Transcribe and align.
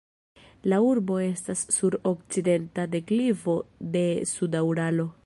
La 0.71 0.79
urbo 0.85 1.17
estas 1.25 1.61
sur 1.75 1.99
okcidenta 2.13 2.87
deklivo 2.97 3.59
de 3.97 4.07
suda 4.35 4.69
Uralo. 4.73 5.11